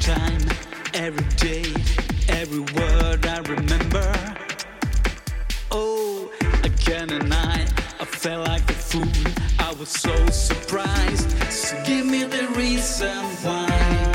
time, 0.00 0.40
every 0.94 1.24
day, 1.36 1.64
every 2.28 2.60
word 2.60 3.26
I 3.26 3.38
remember. 3.40 4.36
Oh, 5.70 6.30
again 6.64 7.10
and 7.10 7.32
I, 7.32 7.66
I 8.00 8.04
felt 8.06 8.48
like 8.48 8.68
a 8.70 8.72
fool. 8.72 9.04
I 9.58 9.72
was 9.74 9.90
so 9.90 10.14
surprised. 10.28 11.30
So 11.52 11.76
give 11.84 12.06
me 12.06 12.24
the 12.24 12.48
reason 12.56 13.16
why. 13.42 14.09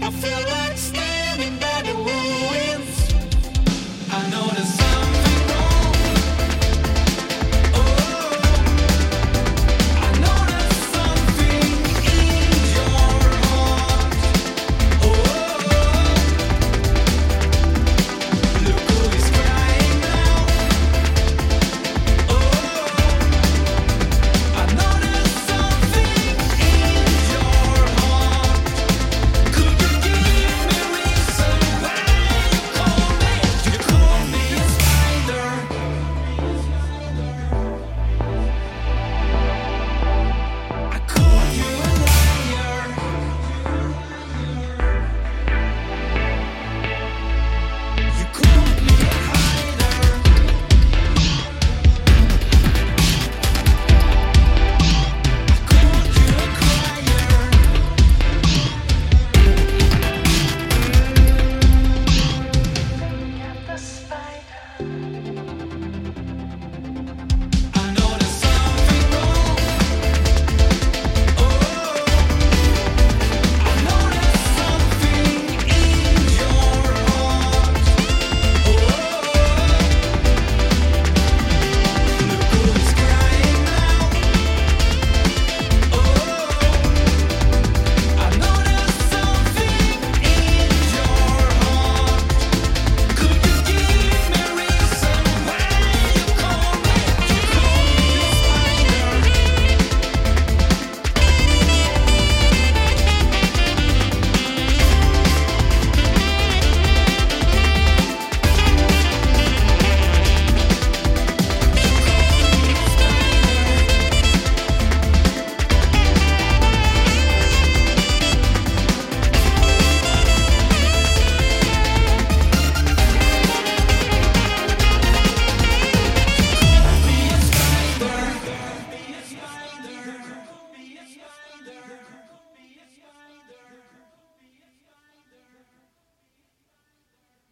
I 0.00 0.10
feel 0.10 0.42
like 0.48 0.76
standing 0.76 1.58
by 1.58 1.82
the 1.82 1.94
wall. 1.94 2.47